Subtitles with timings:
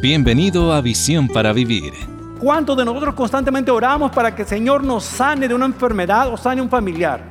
[0.00, 1.92] Bienvenido a Visión para Vivir.
[2.40, 6.36] ¿Cuántos de nosotros constantemente oramos para que el Señor nos sane de una enfermedad o
[6.36, 7.22] sane un familiar?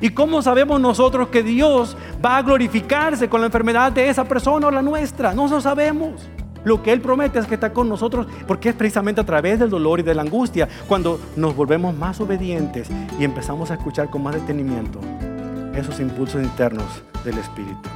[0.00, 4.66] ¿Y cómo sabemos nosotros que Dios va a glorificarse con la enfermedad de esa persona
[4.66, 5.32] o la nuestra?
[5.34, 6.28] No lo sabemos.
[6.64, 9.70] Lo que Él promete es que está con nosotros porque es precisamente a través del
[9.70, 12.88] dolor y de la angustia cuando nos volvemos más obedientes
[13.20, 15.00] y empezamos a escuchar con más detenimiento
[15.74, 16.86] esos impulsos internos
[17.24, 17.88] del Espíritu.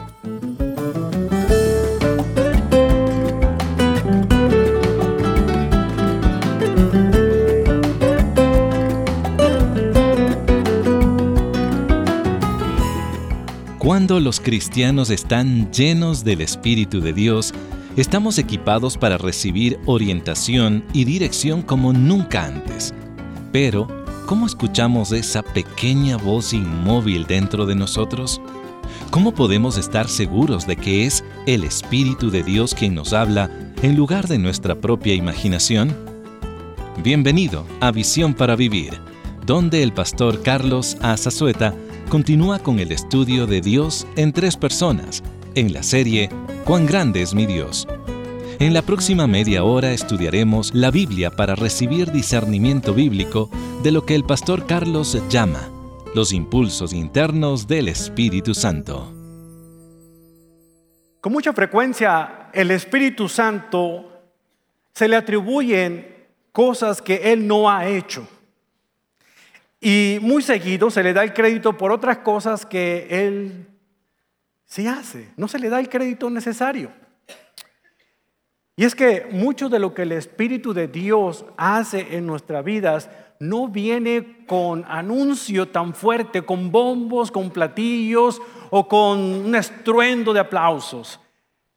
[13.81, 17.55] Cuando los cristianos están llenos del Espíritu de Dios,
[17.97, 22.93] estamos equipados para recibir orientación y dirección como nunca antes.
[23.53, 23.89] Pero,
[24.27, 28.43] ¿cómo escuchamos esa pequeña voz inmóvil dentro de nosotros?
[29.11, 33.97] ¿Cómo podemos estar seguros de que es el Espíritu de Dios quien nos habla en
[33.97, 35.97] lugar de nuestra propia imaginación?
[37.03, 39.01] Bienvenido a Visión para Vivir,
[39.47, 41.75] donde el pastor Carlos Azazueta
[42.11, 45.23] continúa con el estudio de Dios en tres personas,
[45.55, 46.29] en la serie
[46.65, 47.87] cuán grande es mi Dios.
[48.59, 53.49] En la próxima media hora estudiaremos la Biblia para recibir discernimiento bíblico
[53.85, 55.71] de lo que el pastor Carlos llama
[56.13, 59.15] los impulsos internos del Espíritu Santo.
[61.21, 64.11] Con mucha frecuencia el Espíritu Santo
[64.93, 68.27] se le atribuyen cosas que Él no ha hecho.
[69.81, 73.67] Y muy seguido se le da el crédito por otras cosas que Él
[74.71, 76.93] Sí hace, no se le da el crédito necesario.
[78.77, 83.11] Y es que mucho de lo que el Espíritu de Dios hace en nuestras vidas
[83.41, 90.39] no viene con anuncio tan fuerte, con bombos, con platillos o con un estruendo de
[90.39, 91.19] aplausos.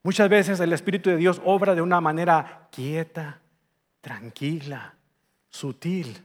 [0.04, 3.42] Muchas veces el Espíritu de Dios obra de una manera quieta,
[4.02, 4.94] tranquila,
[5.50, 6.16] sutil.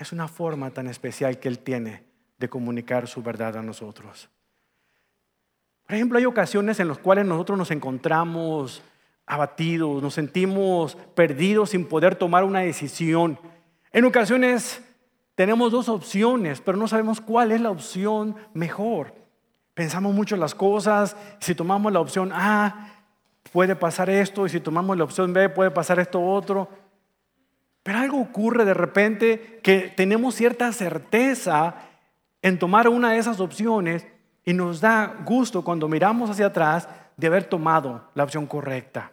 [0.00, 2.04] Es una forma tan especial que Él tiene
[2.38, 4.30] de comunicar su verdad a nosotros.
[5.86, 8.82] Por ejemplo, hay ocasiones en las cuales nosotros nos encontramos
[9.26, 13.38] abatidos, nos sentimos perdidos sin poder tomar una decisión.
[13.92, 14.82] En ocasiones
[15.34, 19.14] tenemos dos opciones, pero no sabemos cuál es la opción mejor.
[19.74, 23.04] Pensamos mucho las cosas, si tomamos la opción A,
[23.52, 26.70] puede pasar esto, y si tomamos la opción B, puede pasar esto otro.
[27.82, 31.74] Pero algo ocurre de repente que tenemos cierta certeza
[32.42, 34.06] en tomar una de esas opciones
[34.44, 39.12] y nos da gusto cuando miramos hacia atrás de haber tomado la opción correcta.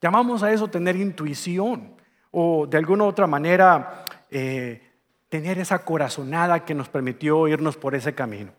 [0.00, 1.94] Llamamos a eso tener intuición
[2.30, 4.82] o de alguna otra manera eh,
[5.28, 8.52] tener esa corazonada que nos permitió irnos por ese camino.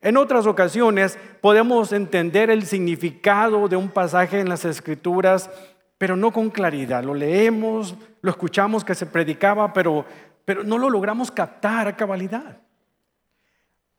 [0.00, 5.50] En otras ocasiones podemos entender el significado de un pasaje en las escrituras,
[5.98, 7.02] pero no con claridad.
[7.02, 10.04] Lo leemos, lo escuchamos que se predicaba, pero,
[10.44, 12.60] pero no lo logramos captar a cabalidad.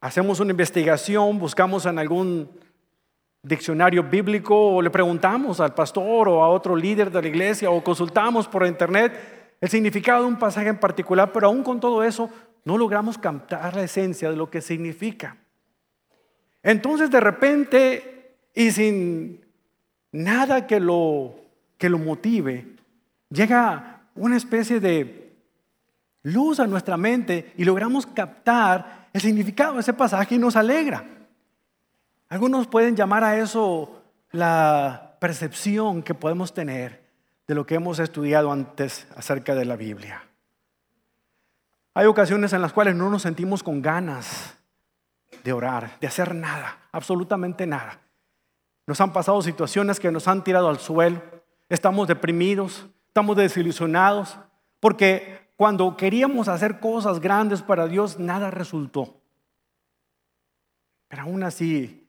[0.01, 2.49] Hacemos una investigación, buscamos en algún
[3.43, 7.83] diccionario bíblico o le preguntamos al pastor o a otro líder de la iglesia o
[7.83, 12.29] consultamos por internet el significado de un pasaje en particular, pero aún con todo eso
[12.63, 15.37] no logramos captar la esencia de lo que significa.
[16.63, 19.45] Entonces de repente y sin
[20.11, 21.35] nada que lo,
[21.79, 22.75] que lo motive,
[23.29, 25.35] llega una especie de
[26.21, 31.03] luz a nuestra mente y logramos captar el significado de ese pasaje y nos alegra.
[32.27, 37.01] Algunos pueden llamar a eso la percepción que podemos tener
[37.47, 40.21] de lo que hemos estudiado antes acerca de la Biblia.
[41.95, 44.55] Hay ocasiones en las cuales no nos sentimos con ganas
[45.43, 48.01] de orar, de hacer nada, absolutamente nada.
[48.85, 51.38] Nos han pasado situaciones que nos han tirado al suelo,
[51.69, 54.37] estamos deprimidos, estamos desilusionados,
[54.79, 59.15] porque cuando queríamos hacer cosas grandes para Dios, nada resultó.
[61.07, 62.07] Pero aún así,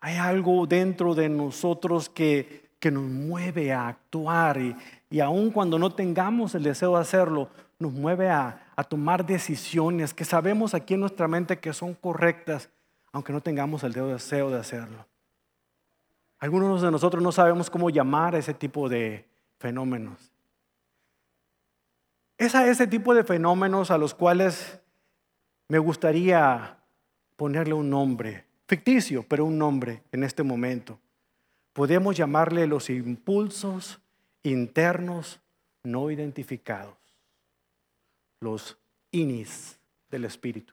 [0.00, 4.76] hay algo dentro de nosotros que, que nos mueve a actuar y,
[5.10, 7.48] y aun cuando no tengamos el deseo de hacerlo,
[7.78, 12.70] nos mueve a, a tomar decisiones que sabemos aquí en nuestra mente que son correctas,
[13.12, 15.06] aunque no tengamos el deseo de hacerlo.
[16.46, 19.24] Algunos de nosotros no sabemos cómo llamar a ese tipo de
[19.58, 20.30] fenómenos.
[22.38, 24.78] Es a ese tipo de fenómenos a los cuales
[25.66, 26.78] me gustaría
[27.34, 31.00] ponerle un nombre, ficticio, pero un nombre en este momento.
[31.72, 33.98] Podemos llamarle los impulsos
[34.44, 35.40] internos
[35.82, 36.94] no identificados,
[38.38, 38.78] los
[39.10, 39.80] inis
[40.12, 40.72] del espíritu.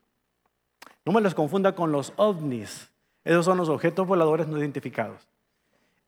[1.03, 2.91] No me los confunda con los ovnis
[3.23, 5.32] Esos son los objetos voladores no identificados.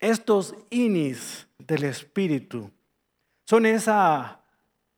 [0.00, 2.70] Estos inis del Espíritu
[3.44, 4.40] son esa,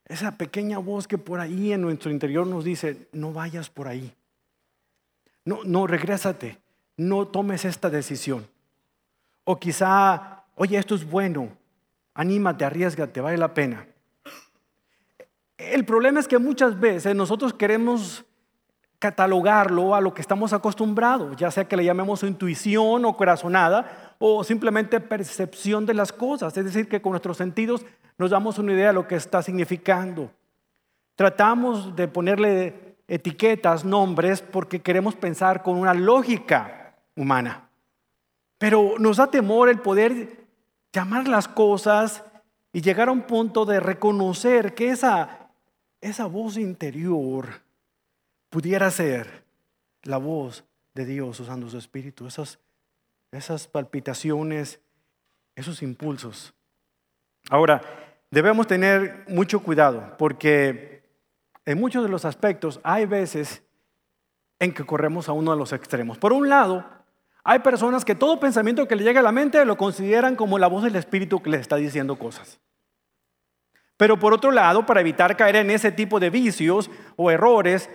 [0.06, 4.14] esa pequeña voz que por ahí en nuestro interior nos dice, no vayas por ahí.
[5.44, 6.58] No, no, regrésate.
[6.96, 8.46] No tomes esta decisión.
[9.44, 11.48] O quizá, oye, esto es bueno.
[12.14, 13.86] Anímate, arriesgate, vale la pena.
[15.56, 18.24] El problema es que muchas veces nosotros queremos
[18.98, 24.42] catalogarlo a lo que estamos acostumbrados, ya sea que le llamemos intuición o corazonada o
[24.44, 27.86] simplemente percepción de las cosas, es decir, que con nuestros sentidos
[28.18, 30.30] nos damos una idea de lo que está significando.
[31.14, 37.68] Tratamos de ponerle etiquetas, nombres, porque queremos pensar con una lógica humana.
[38.58, 40.46] Pero nos da temor el poder
[40.92, 42.24] llamar las cosas
[42.72, 45.50] y llegar a un punto de reconocer que esa,
[46.00, 47.62] esa voz interior
[48.50, 49.44] pudiera ser
[50.02, 50.64] la voz
[50.94, 52.58] de Dios usando su espíritu, esas,
[53.32, 54.80] esas palpitaciones,
[55.56, 56.54] esos impulsos.
[57.50, 57.82] Ahora,
[58.30, 61.02] debemos tener mucho cuidado porque
[61.64, 63.62] en muchos de los aspectos hay veces
[64.58, 66.18] en que corremos a uno de los extremos.
[66.18, 66.84] Por un lado,
[67.44, 70.66] hay personas que todo pensamiento que le llega a la mente lo consideran como la
[70.66, 72.60] voz del Espíritu que les está diciendo cosas.
[73.96, 77.90] Pero por otro lado, para evitar caer en ese tipo de vicios o errores,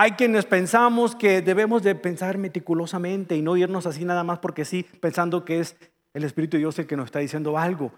[0.00, 4.64] hay quienes pensamos que debemos de pensar meticulosamente y no irnos así nada más porque
[4.64, 5.76] sí, pensando que es
[6.14, 7.90] el Espíritu de Dios el que nos está diciendo algo.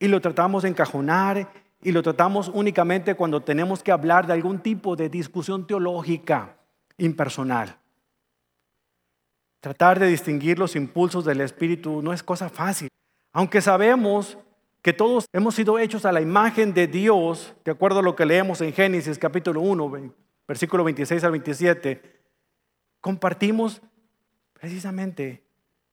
[0.00, 1.48] Y lo tratamos de encajonar
[1.80, 6.56] y lo tratamos únicamente cuando tenemos que hablar de algún tipo de discusión teológica
[6.98, 7.76] impersonal.
[9.60, 12.88] Tratar de distinguir los impulsos del Espíritu no es cosa fácil.
[13.32, 14.38] Aunque sabemos
[14.82, 18.26] que todos hemos sido hechos a la imagen de Dios, de acuerdo a lo que
[18.26, 19.88] leemos en Génesis capítulo 1,
[20.52, 22.02] versículo 26 al 27,
[23.00, 23.80] compartimos
[24.52, 25.42] precisamente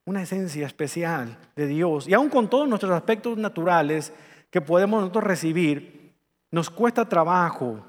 [0.04, 2.06] una esencia especial de Dios.
[2.06, 4.12] Y aún con todos nuestros aspectos naturales
[4.50, 6.12] que podemos nosotros recibir,
[6.50, 7.82] nos cuesta trabajo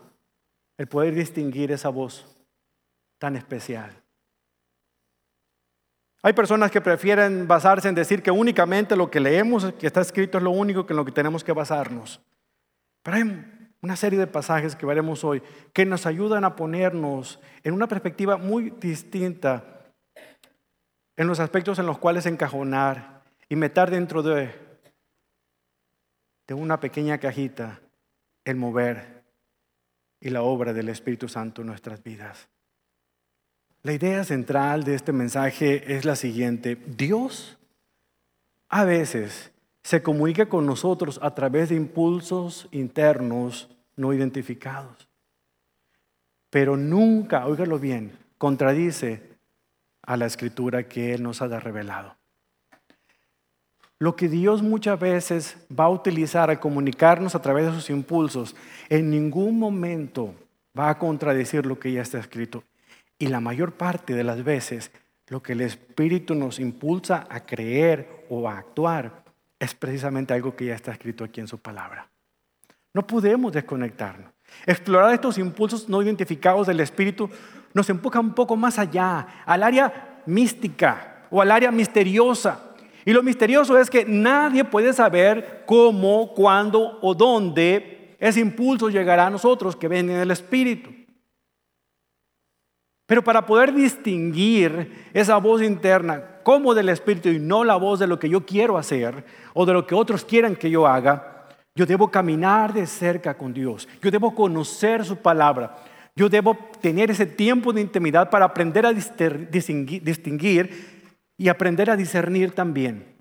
[0.78, 2.26] el poder distinguir esa voz
[3.18, 3.92] tan especial.
[6.24, 10.38] Hay personas que prefieren basarse en decir que únicamente lo que leemos, que está escrito,
[10.38, 12.22] es lo único que en lo que tenemos que basarnos.
[13.04, 15.42] Pero hay una serie de pasajes que veremos hoy
[15.74, 19.82] que nos ayudan a ponernos en una perspectiva muy distinta
[21.18, 24.54] en los aspectos en los cuales encajonar y meter dentro de,
[26.48, 27.80] de una pequeña cajita
[28.46, 29.24] el mover
[30.20, 32.48] y la obra del Espíritu Santo en nuestras vidas.
[33.84, 36.78] La idea central de este mensaje es la siguiente.
[36.86, 37.58] Dios
[38.70, 39.52] a veces
[39.84, 45.08] se comunica con nosotros a través de impulsos internos no identificados.
[46.50, 49.32] Pero nunca, óigalo bien, contradice
[50.04, 52.16] a la escritura que Él nos ha revelado.
[54.00, 58.56] Lo que Dios muchas veces va a utilizar a comunicarnos a través de sus impulsos,
[58.90, 60.34] en ningún momento
[60.78, 62.64] va a contradecir lo que ya está escrito.
[63.20, 64.92] Y la mayor parte de las veces,
[65.28, 69.21] lo que el Espíritu nos impulsa a creer o a actuar
[69.62, 72.10] es precisamente algo que ya está escrito aquí en su palabra.
[72.96, 74.32] No podemos desconectarnos.
[74.66, 77.30] Explorar estos impulsos no identificados del Espíritu
[77.72, 82.72] nos empuja un poco más allá, al área mística o al área misteriosa.
[83.06, 89.28] Y lo misterioso es que nadie puede saber cómo, cuándo o dónde ese impulso llegará
[89.28, 90.90] a nosotros que ven en el Espíritu.
[93.12, 98.08] Pero para poder distinguir esa voz interna como del Espíritu y no la voz de
[98.08, 101.86] lo que yo quiero hacer o de lo que otros quieran que yo haga, yo
[101.86, 103.90] debo caminar de cerca con Dios.
[104.02, 105.76] Yo debo conocer su palabra.
[106.16, 110.70] Yo debo tener ese tiempo de intimidad para aprender a distinguir
[111.38, 113.14] y aprender a discernir también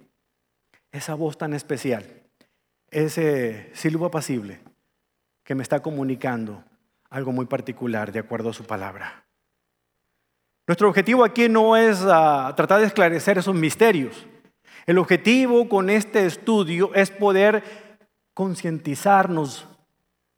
[0.93, 2.05] esa voz tan especial,
[2.93, 4.61] ese silbo apacible
[5.43, 6.63] que me está comunicando
[7.09, 9.25] algo muy particular de acuerdo a su palabra.
[10.71, 14.29] Nuestro objetivo aquí no es ah, tratar de esclarecer esos misterios.
[14.87, 17.65] El objetivo con este estudio es poder
[18.35, 19.67] concientizarnos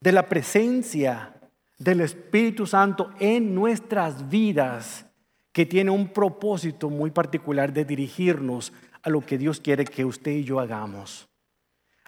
[0.01, 1.35] de la presencia
[1.77, 5.05] del Espíritu Santo en nuestras vidas,
[5.53, 8.73] que tiene un propósito muy particular de dirigirnos
[9.03, 11.29] a lo que Dios quiere que usted y yo hagamos.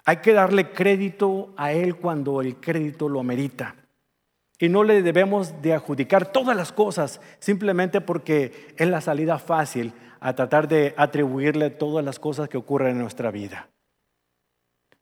[0.07, 3.84] Hay que darle crédito a Él cuando el crédito lo amerita.
[4.59, 9.93] Y no le debemos de adjudicar todas las cosas simplemente porque es la salida fácil
[10.21, 13.69] a tratar de atribuirle todas las cosas que ocurren en nuestra vida.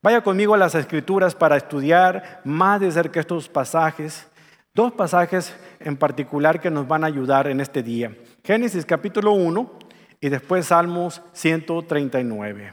[0.02, 4.26] Vaya conmigo a las escrituras para estudiar más de cerca estos pasajes.
[4.75, 8.16] Dos pasajes en particular que nos van a ayudar en este día.
[8.42, 9.78] Génesis capítulo 1
[10.21, 12.73] y después Salmos 139.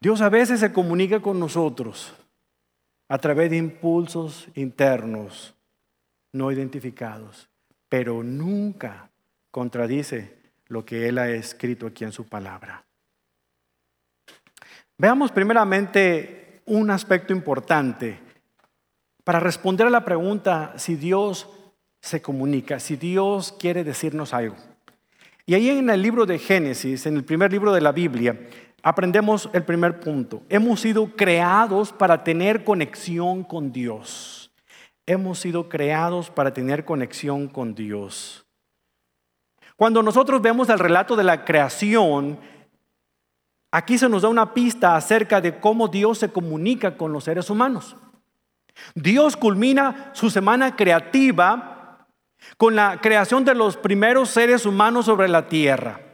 [0.00, 2.14] Dios a veces se comunica con nosotros
[3.08, 5.54] a través de impulsos internos
[6.32, 7.48] no identificados,
[7.88, 9.10] pero nunca
[9.50, 10.36] contradice
[10.66, 12.84] lo que Él ha escrito aquí en su palabra.
[14.98, 18.18] Veamos primeramente un aspecto importante
[19.24, 21.48] para responder a la pregunta si Dios
[22.00, 24.56] se comunica, si Dios quiere decirnos algo.
[25.46, 28.38] Y ahí en el libro de Génesis, en el primer libro de la Biblia,
[28.88, 30.42] aprendemos el primer punto.
[30.48, 34.50] Hemos sido creados para tener conexión con Dios.
[35.04, 38.46] Hemos sido creados para tener conexión con Dios.
[39.76, 42.38] Cuando nosotros vemos el relato de la creación,
[43.70, 47.50] aquí se nos da una pista acerca de cómo Dios se comunica con los seres
[47.50, 47.94] humanos.
[48.94, 52.06] Dios culmina su semana creativa
[52.56, 56.07] con la creación de los primeros seres humanos sobre la tierra.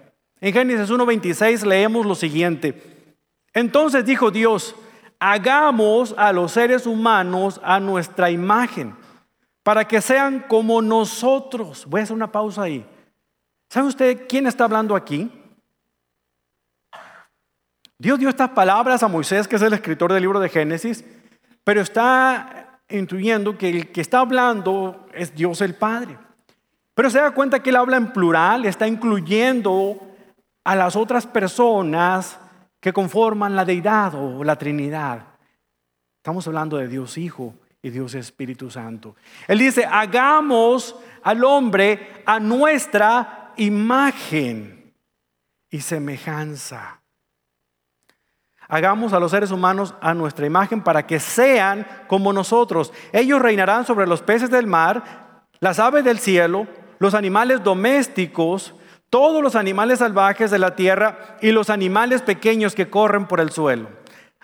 [0.44, 2.78] En Génesis 1.26 leemos lo siguiente.
[3.54, 4.76] Entonces dijo Dios,
[5.18, 8.94] hagamos a los seres humanos a nuestra imagen,
[9.62, 11.86] para que sean como nosotros.
[11.86, 12.86] Voy a hacer una pausa ahí.
[13.70, 15.32] ¿Sabe usted quién está hablando aquí?
[17.96, 21.06] Dios dio estas palabras a Moisés, que es el escritor del libro de Génesis,
[21.64, 26.18] pero está intuyendo que el que está hablando es Dios el Padre.
[26.92, 30.10] Pero se da cuenta que él habla en plural, está incluyendo
[30.64, 32.38] a las otras personas
[32.80, 35.26] que conforman la deidad o la Trinidad.
[36.16, 39.14] Estamos hablando de Dios Hijo y Dios Espíritu Santo.
[39.46, 44.94] Él dice, hagamos al hombre a nuestra imagen
[45.70, 47.00] y semejanza.
[48.68, 52.92] Hagamos a los seres humanos a nuestra imagen para que sean como nosotros.
[53.12, 56.66] Ellos reinarán sobre los peces del mar, las aves del cielo,
[56.98, 58.74] los animales domésticos,
[59.14, 63.50] todos los animales salvajes de la tierra y los animales pequeños que corren por el
[63.50, 63.86] suelo.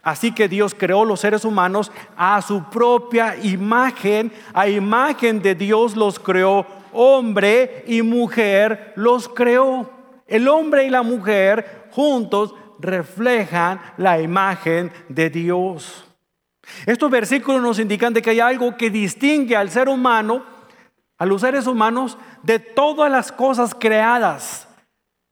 [0.00, 5.96] Así que Dios creó los seres humanos a su propia imagen, a imagen de Dios
[5.96, 9.90] los creó, hombre y mujer los creó.
[10.28, 16.04] El hombre y la mujer juntos reflejan la imagen de Dios.
[16.86, 20.59] Estos versículos nos indican de que hay algo que distingue al ser humano
[21.20, 24.66] a los seres humanos de todas las cosas creadas,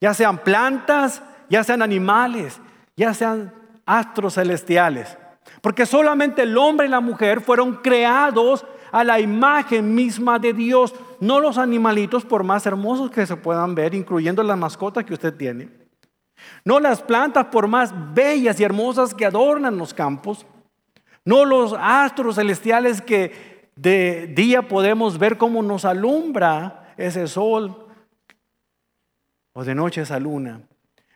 [0.02, 2.60] ya sean plantas, ya sean animales,
[2.94, 3.54] ya sean
[3.86, 5.16] astros celestiales.
[5.62, 10.94] Porque solamente el hombre y la mujer fueron creados a la imagen misma de Dios,
[11.20, 15.34] no los animalitos por más hermosos que se puedan ver, incluyendo las mascotas que usted
[15.34, 15.70] tiene.
[16.66, 20.44] No las plantas por más bellas y hermosas que adornan los campos.
[21.24, 27.86] No los astros celestiales que de día podemos ver cómo nos alumbra ese sol
[29.52, 30.62] o de noche esa luna.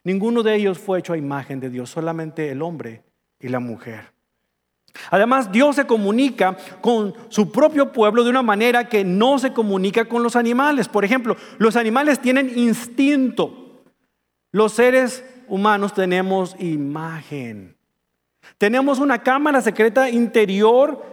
[0.05, 3.03] Ninguno de ellos fue hecho a imagen de Dios, solamente el hombre
[3.41, 4.13] y la mujer.
[5.11, 10.05] Además, Dios se comunica con su propio pueblo de una manera que no se comunica
[10.05, 10.87] con los animales.
[10.87, 13.83] Por ejemplo, los animales tienen instinto.
[14.53, 17.77] Los seres humanos tenemos imagen.
[18.59, 21.13] Tenemos una cámara secreta interior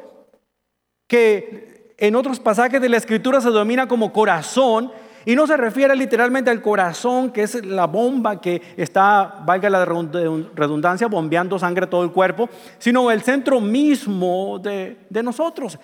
[1.09, 4.91] que en otros pasajes de la escritura se domina como corazón
[5.25, 9.83] y no se refiere literalmente al corazón, que es la bomba que está, valga la
[9.83, 12.47] redundancia, bombeando sangre a todo el cuerpo,
[12.77, 15.77] sino el centro mismo de, nosotros.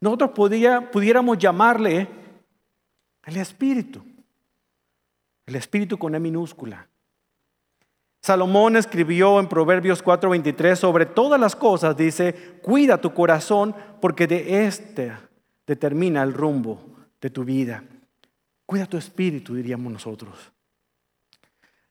[0.00, 0.30] Nosotros
[0.90, 2.08] pudiéramos llamarle
[3.24, 4.02] el espíritu,
[5.46, 6.88] el espíritu con E minúscula.
[8.22, 14.64] Salomón escribió en Proverbios 4:23 sobre todas las cosas, dice, cuida tu corazón porque de
[14.64, 15.12] este
[15.66, 16.80] determina el rumbo
[17.20, 17.82] de tu vida.
[18.64, 20.52] Cuida tu espíritu, diríamos nosotros.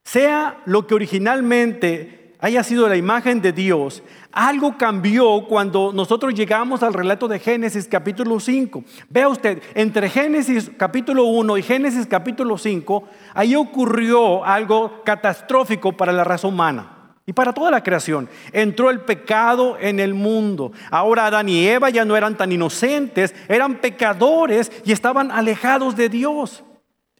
[0.03, 6.81] Sea lo que originalmente haya sido la imagen de Dios, algo cambió cuando nosotros llegamos
[6.81, 8.83] al relato de Génesis capítulo 5.
[9.10, 13.03] Vea usted, entre Génesis capítulo 1 y Génesis capítulo 5,
[13.36, 16.98] ahí ocurrió algo catastrófico para la raza humana.
[17.27, 20.71] Y para toda la creación, entró el pecado en el mundo.
[20.89, 26.10] Ahora Adán y Eva ya no eran tan inocentes, eran pecadores y estaban alejados de
[26.10, 26.63] Dios.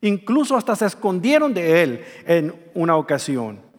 [0.02, 3.71] Incluso hasta se escondieron de Él en una ocasión.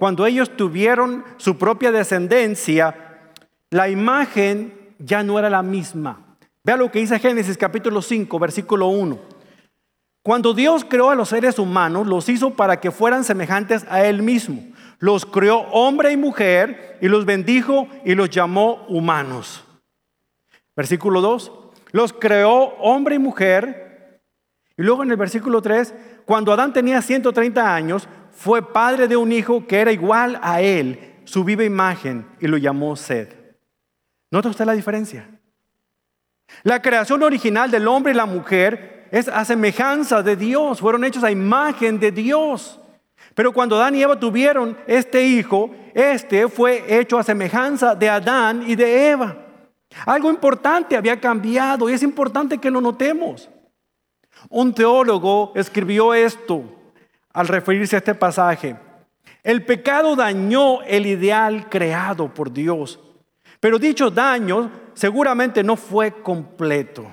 [0.00, 3.20] Cuando ellos tuvieron su propia descendencia,
[3.68, 6.38] la imagen ya no era la misma.
[6.64, 9.18] Vea lo que dice Génesis capítulo 5, versículo 1.
[10.22, 14.22] Cuando Dios creó a los seres humanos, los hizo para que fueran semejantes a Él
[14.22, 14.62] mismo.
[15.00, 19.66] Los creó hombre y mujer y los bendijo y los llamó humanos.
[20.74, 21.52] Versículo 2.
[21.92, 24.22] Los creó hombre y mujer
[24.78, 25.92] Y luego en el versículo 3,
[26.24, 28.08] cuando Adán tenía 130 años,
[28.40, 32.56] fue padre de un hijo que era igual a él, su viva imagen, y lo
[32.56, 33.28] llamó Sed.
[34.30, 35.28] ¿Nota usted la diferencia?
[36.62, 41.22] La creación original del hombre y la mujer es a semejanza de Dios, fueron hechos
[41.22, 42.80] a imagen de Dios.
[43.34, 48.64] Pero cuando Adán y Eva tuvieron este hijo, este fue hecho a semejanza de Adán
[48.66, 49.36] y de Eva.
[50.06, 53.50] Algo importante había cambiado y es importante que lo notemos.
[54.48, 56.79] Un teólogo escribió esto
[57.32, 58.76] al referirse a este pasaje.
[59.42, 63.00] El pecado dañó el ideal creado por Dios,
[63.58, 67.06] pero dicho daño seguramente no fue completo.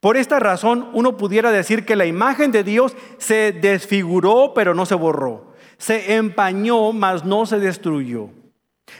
[0.00, 4.86] Por esta razón uno pudiera decir que la imagen de Dios se desfiguró pero no
[4.86, 8.30] se borró, se empañó mas no se destruyó.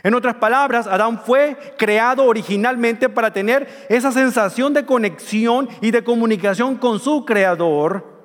[0.03, 6.05] En otras palabras, Adán fue creado originalmente para tener esa sensación de conexión y de
[6.05, 8.18] comunicación con su creador,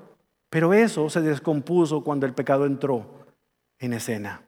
[0.54, 3.26] pero eso se descompuso cuando el pecado entró
[3.80, 4.44] en escena.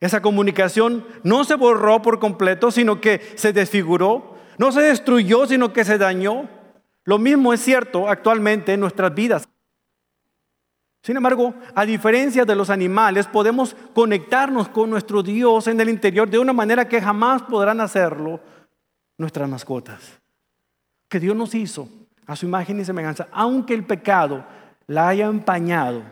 [0.00, 5.72] Esa comunicación no se borró por completo, sino que se desfiguró, no se destruyó, sino
[5.72, 6.48] que se dañó.
[7.04, 9.48] Lo mismo es cierto actualmente en nuestras vidas.
[11.04, 16.28] Sin embargo, a diferencia de los animales, podemos conectarnos con nuestro Dios en el interior
[16.28, 18.40] de una manera que jamás podrán hacerlo
[19.18, 20.20] nuestras mascotas.
[21.08, 21.88] Que Dios nos hizo
[22.30, 24.44] a su imagen y semejanza, aunque el pecado
[24.86, 26.04] la haya empañado,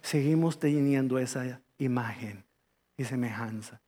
[0.00, 2.44] seguimos teniendo esa imagen
[2.96, 3.80] y semejanza.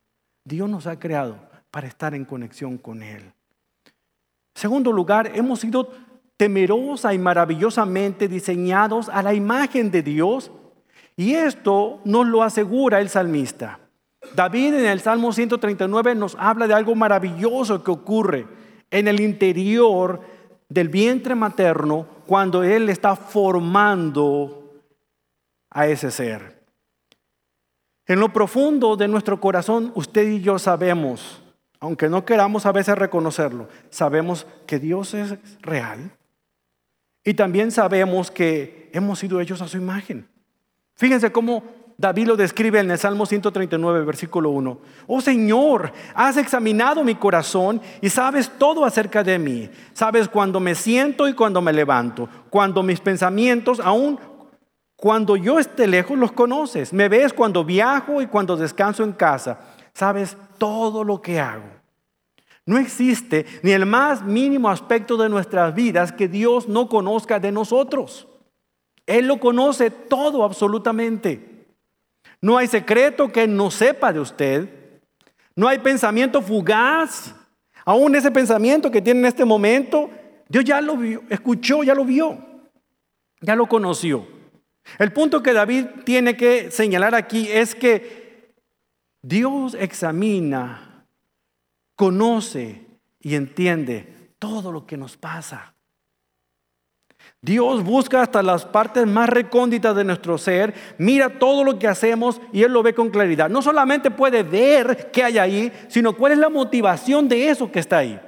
[0.44, 1.38] Dios nos ha creado
[1.70, 3.22] para estar en conexión con Él.
[4.52, 5.92] Segundo lugar, hemos sido
[6.36, 10.50] temerosa y maravillosamente diseñados a la imagen de Dios.
[11.16, 13.78] Y esto nos lo asegura el salmista.
[14.34, 18.48] David en el Salmo 139 nos habla de algo maravilloso que ocurre
[18.90, 20.39] en el interior
[20.70, 24.80] del vientre materno cuando Él está formando
[25.68, 26.64] a ese ser.
[28.06, 31.42] En lo profundo de nuestro corazón, usted y yo sabemos,
[31.80, 36.12] aunque no queramos a veces reconocerlo, sabemos que Dios es real,
[37.24, 40.26] y también sabemos que hemos sido hechos a su imagen.
[40.94, 41.62] Fíjense cómo
[42.00, 44.78] David lo describe en el Salmo 139, versículo 1.
[45.06, 49.68] Oh Señor, has examinado mi corazón y sabes todo acerca de mí.
[49.92, 54.18] Sabes cuando me siento y cuando me levanto, cuando mis pensamientos, aún
[54.96, 56.94] cuando yo esté lejos, los conoces.
[56.94, 59.60] Me ves cuando viajo y cuando descanso en casa.
[59.92, 61.68] Sabes todo lo que hago.
[62.64, 67.52] No existe ni el más mínimo aspecto de nuestras vidas que Dios no conozca de
[67.52, 68.26] nosotros.
[69.04, 71.49] Él lo conoce todo absolutamente.
[72.40, 74.68] No hay secreto que no sepa de usted.
[75.54, 77.34] No hay pensamiento fugaz.
[77.84, 80.10] Aún ese pensamiento que tiene en este momento,
[80.48, 82.38] Dios ya lo vio, escuchó, ya lo vio,
[83.40, 84.26] ya lo conoció.
[84.98, 88.54] El punto que David tiene que señalar aquí es que
[89.22, 91.06] Dios examina
[91.96, 92.86] conoce
[93.20, 95.74] y entiende todo lo que nos pasa.
[97.42, 102.38] Dios busca hasta las partes más recónditas de nuestro ser, mira todo lo que hacemos
[102.52, 103.48] y Él lo ve con claridad.
[103.48, 107.78] No solamente puede ver qué hay ahí, sino cuál es la motivación de eso que
[107.78, 108.20] está ahí.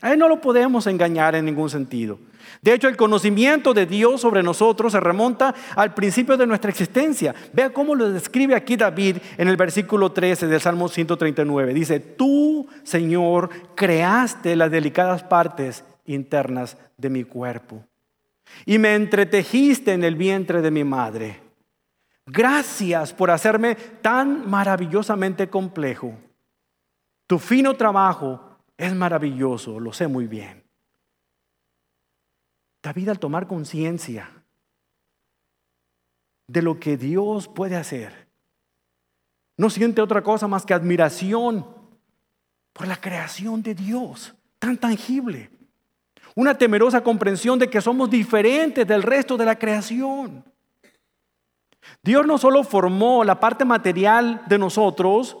[0.00, 2.18] A Él no lo podemos engañar en ningún sentido.
[2.62, 7.34] De hecho, el conocimiento de Dios sobre nosotros se remonta al principio de nuestra existencia.
[7.52, 11.74] Vea cómo lo describe aquí David en el versículo 13 del Salmo 139.
[11.74, 17.84] Dice, tú, Señor, creaste las delicadas partes internas de mi cuerpo
[18.66, 21.40] y me entretejiste en el vientre de mi madre.
[22.26, 26.16] Gracias por hacerme tan maravillosamente complejo.
[27.26, 30.62] Tu fino trabajo es maravilloso, lo sé muy bien.
[32.82, 34.30] David al tomar conciencia
[36.46, 38.28] de lo que Dios puede hacer,
[39.56, 41.66] no siente otra cosa más que admiración
[42.72, 45.50] por la creación de Dios, tan tangible.
[46.34, 50.44] Una temerosa comprensión de que somos diferentes del resto de la creación.
[52.02, 55.36] Dios no solo formó la parte material de nosotros,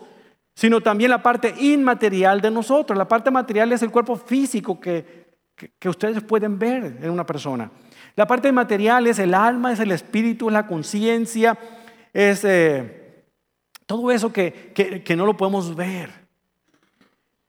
[0.54, 2.96] sino también la parte inmaterial de nosotros.
[2.96, 5.24] La parte material es el cuerpo físico que
[5.56, 7.70] que, ustedes pueden ver en una persona.
[8.16, 11.56] La parte material es el alma, es el espíritu, es la conciencia,
[12.12, 13.24] es eh,
[13.86, 14.72] todo eso que,
[15.04, 16.23] que no lo podemos ver.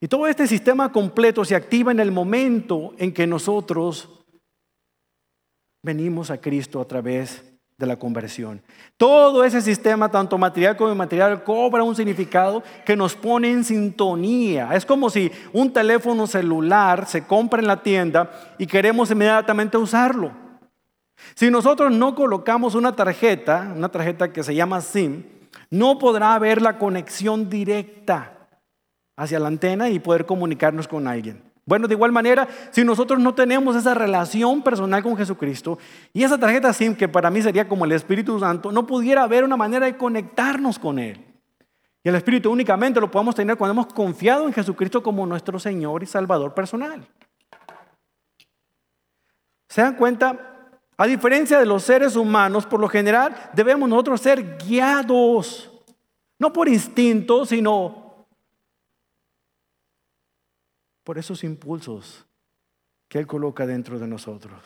[0.06, 4.08] Y todo este sistema completo se activa en el momento en que nosotros
[5.82, 7.44] venimos a Cristo a través
[7.76, 8.62] de la conversión.
[8.98, 14.76] Todo ese sistema, tanto material como inmaterial, cobra un significado que nos pone en sintonía.
[14.76, 20.32] Es como si un teléfono celular se compra en la tienda y queremos inmediatamente usarlo.
[21.34, 25.24] Si nosotros no colocamos una tarjeta, una tarjeta que se llama SIM,
[25.72, 28.35] no podrá haber la conexión directa
[29.18, 31.42] hacia la antena y poder comunicarnos con alguien.
[31.68, 35.80] Bueno, de igual manera, si nosotros no tenemos esa relación personal con Jesucristo
[36.14, 39.44] y esa tarjeta SIM, que para mí sería como el Espíritu Santo, no pudiera haber
[39.44, 41.26] una manera de conectarnos con Él.
[42.04, 46.04] Y el Espíritu únicamente lo podemos tener cuando hemos confiado en Jesucristo como nuestro Señor
[46.04, 47.08] y Salvador personal.
[49.68, 50.52] ¿Se dan cuenta?
[50.98, 55.72] A diferencia de los seres humanos, por lo general debemos nosotros ser guiados,
[56.38, 58.05] no por instinto, sino
[61.06, 62.26] por esos impulsos
[63.08, 64.60] que Él coloca dentro de nosotros.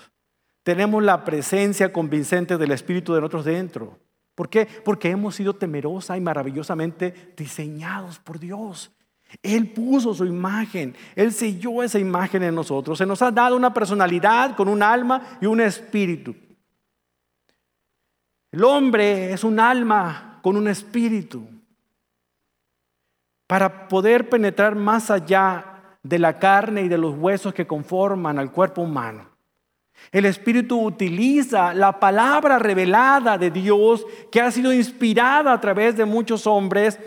[0.63, 3.99] Tenemos la presencia convincente del Espíritu de nosotros dentro.
[4.33, 4.67] ¿Por qué?
[4.85, 8.91] Porque hemos sido temerosa y maravillosamente diseñados por Dios.
[9.43, 12.97] Él puso su imagen, Él selló esa imagen en nosotros.
[12.97, 16.33] Se nos ha dado una personalidad con un alma y un espíritu.
[18.51, 21.45] El hombre es un alma con un espíritu.
[23.45, 25.68] Para poder penetrar más allá
[26.03, 29.29] de la carne y de los huesos que conforman al cuerpo humano.
[30.11, 36.05] El Espíritu utiliza la palabra revelada de Dios que ha sido inspirada a través de
[36.05, 36.99] muchos hombres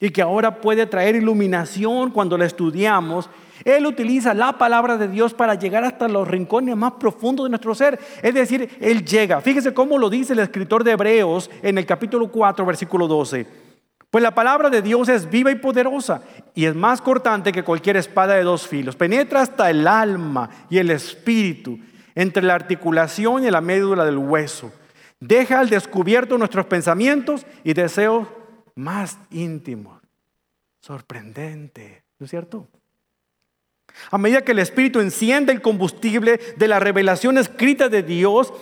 [0.00, 3.30] y que ahora puede traer iluminación cuando la estudiamos.
[3.64, 7.74] Él utiliza la palabra de Dios para llegar hasta los rincones más profundos de nuestro
[7.74, 7.98] ser.
[8.20, 9.40] Es decir, Él llega.
[9.40, 13.61] Fíjese cómo lo dice el escritor de Hebreos en el capítulo 4, versículo 12.
[14.12, 16.20] Pues la palabra de Dios es viva y poderosa
[16.54, 18.94] y es más cortante que cualquier espada de dos filos.
[18.94, 21.78] Penetra hasta el alma y el espíritu,
[22.14, 24.70] entre la articulación y la médula del hueso.
[25.18, 28.28] Deja al descubierto nuestros pensamientos y deseos
[28.74, 29.98] más íntimos.
[30.82, 32.68] Sorprendente, ¿no es cierto?
[34.10, 38.52] A medida que el Espíritu enciende el combustible de la revelación escrita de Dios,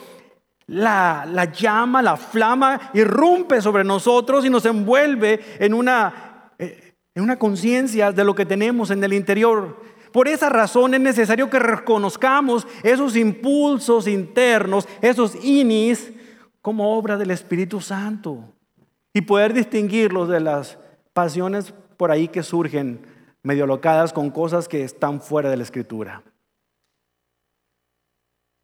[0.70, 7.38] la, llama, la flama irrumpe sobre nosotros y nos envuelve en una, eh, en una
[7.38, 9.82] conciencia de lo que tenemos en el interior.
[10.12, 16.12] Por esa razón es necesario que reconozcamos esos impulsos internos, esos inis,
[16.62, 18.44] como obra del Espíritu Santo
[19.12, 20.78] y poder distinguirlos de las
[21.12, 23.00] pasiones por ahí que surgen
[23.42, 26.22] medio locadas con cosas que están fuera de la Escritura.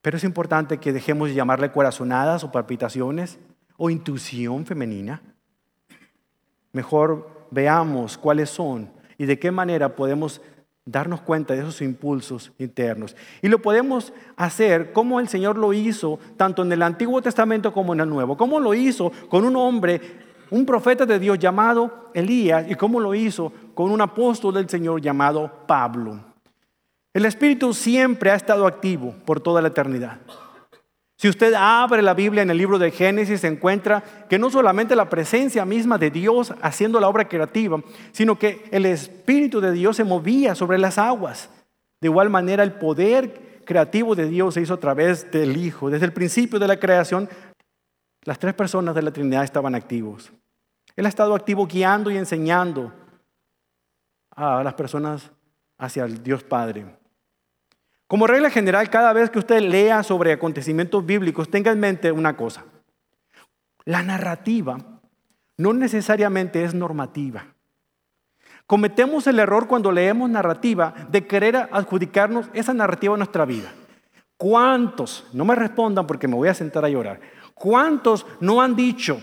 [0.06, 3.40] Pero es importante que dejemos de llamarle corazonadas o palpitaciones
[3.76, 5.20] o intuición femenina.
[6.70, 8.88] Mejor veamos cuáles son
[9.18, 10.40] y de qué manera podemos
[10.84, 13.16] darnos cuenta de esos impulsos internos.
[13.42, 17.92] Y lo podemos hacer como el Señor lo hizo, tanto en el Antiguo Testamento como
[17.92, 18.36] en el Nuevo.
[18.36, 20.00] Como lo hizo con un hombre,
[20.52, 25.00] un profeta de Dios llamado Elías, y cómo lo hizo con un apóstol del Señor
[25.00, 26.35] llamado Pablo.
[27.16, 30.20] El Espíritu siempre ha estado activo por toda la eternidad.
[31.16, 34.94] Si usted abre la Biblia en el libro de Génesis, se encuentra que no solamente
[34.94, 37.80] la presencia misma de Dios haciendo la obra creativa,
[38.12, 41.48] sino que el Espíritu de Dios se movía sobre las aguas.
[42.02, 45.88] De igual manera, el poder creativo de Dios se hizo a través del Hijo.
[45.88, 47.30] Desde el principio de la creación,
[48.24, 50.30] las tres personas de la Trinidad estaban activos.
[50.94, 52.92] Él ha estado activo guiando y enseñando
[54.32, 55.30] a las personas
[55.78, 57.05] hacia el Dios Padre.
[58.06, 62.36] Como regla general, cada vez que usted lea sobre acontecimientos bíblicos, tenga en mente una
[62.36, 62.64] cosa.
[63.84, 64.78] La narrativa
[65.56, 67.46] no necesariamente es normativa.
[68.66, 73.72] Cometemos el error cuando leemos narrativa de querer adjudicarnos esa narrativa a nuestra vida.
[74.36, 77.20] ¿Cuántos, no me respondan porque me voy a sentar a llorar,
[77.54, 79.22] cuántos no han dicho,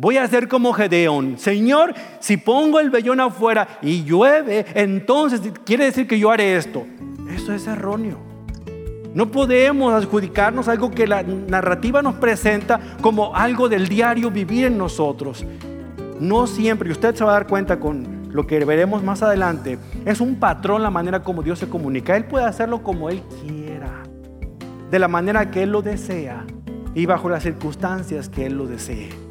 [0.00, 5.86] voy a ser como Gedeón, Señor, si pongo el vellón afuera y llueve, entonces quiere
[5.86, 6.86] decir que yo haré esto?
[7.34, 8.16] Eso es erróneo.
[9.12, 14.78] No podemos adjudicarnos algo que la narrativa nos presenta como algo del diario vivir en
[14.78, 15.44] nosotros.
[16.20, 19.80] No siempre, y usted se va a dar cuenta con lo que veremos más adelante,
[20.04, 22.16] es un patrón la manera como Dios se comunica.
[22.16, 24.04] Él puede hacerlo como Él quiera,
[24.92, 26.44] de la manera que Él lo desea
[26.94, 29.27] y bajo las circunstancias que Él lo desee.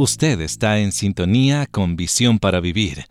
[0.00, 3.06] Usted está en sintonía con Visión para Vivir.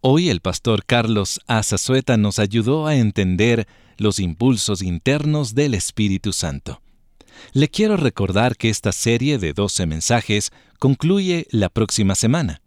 [0.00, 3.68] Hoy el pastor Carlos Azazueta nos ayudó a entender
[3.98, 6.82] los impulsos internos del Espíritu Santo.
[7.52, 12.62] Le quiero recordar que esta serie de 12 mensajes concluye la próxima semana.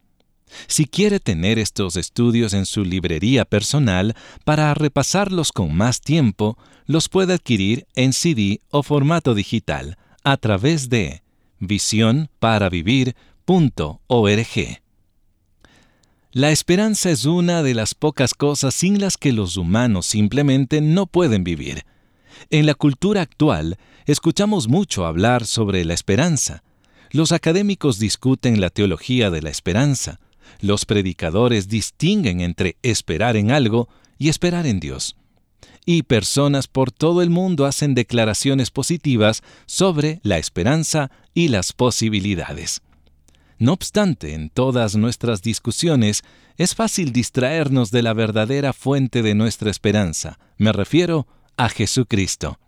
[0.68, 7.10] Si quiere tener estos estudios en su librería personal para repasarlos con más tiempo, los
[7.10, 11.22] puede adquirir en CD o formato digital a través de
[16.34, 21.06] La esperanza es una de las pocas cosas sin las que los humanos simplemente no
[21.06, 21.86] pueden vivir.
[22.50, 26.62] En la cultura actual, escuchamos mucho hablar sobre la esperanza.
[27.10, 30.20] Los académicos discuten la teología de la esperanza.
[30.60, 35.16] Los predicadores distinguen entre esperar en algo y esperar en Dios.
[35.86, 42.82] Y personas por todo el mundo hacen declaraciones positivas sobre la esperanza y las posibilidades.
[43.60, 46.24] No obstante, en todas nuestras discusiones
[46.58, 50.40] es fácil distraernos de la verdadera fuente de nuestra esperanza.
[50.58, 52.60] Me refiero a Jesucristo.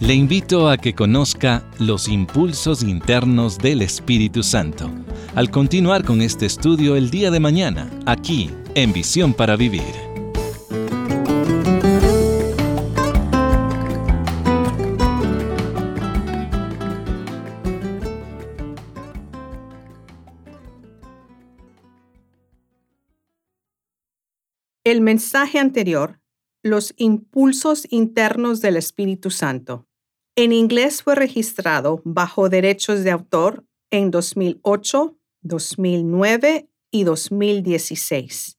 [0.00, 4.90] Le invito a que conozca los impulsos internos del Espíritu Santo
[5.34, 9.82] al continuar con este estudio el día de mañana, aquí en Visión para Vivir.
[24.84, 26.20] El mensaje anterior,
[26.62, 29.86] los impulsos internos del Espíritu Santo.
[30.36, 38.58] En inglés fue registrado bajo derechos de autor en 2008, 2009 y 2016.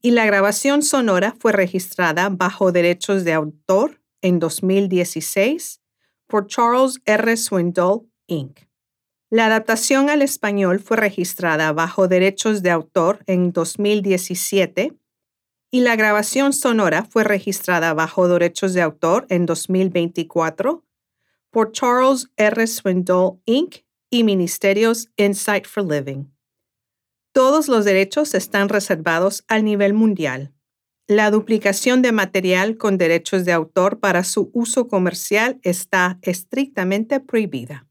[0.00, 5.80] Y la grabación sonora fue registrada bajo derechos de autor en 2016
[6.26, 7.36] por Charles R.
[7.36, 8.60] Swindoll, Inc.
[9.30, 14.96] La adaptación al español fue registrada bajo derechos de autor en 2017
[15.70, 20.82] y la grabación sonora fue registrada bajo derechos de autor en 2024
[21.50, 22.66] por Charles R.
[22.66, 23.87] Swindoll, Inc.
[24.10, 26.26] y Ministerios Insight for Living.
[27.32, 30.52] Todos los derechos están reservados al nivel mundial.
[31.06, 37.87] La duplicación de material con derechos de autor para su uso comercial está estrictamente prohibida.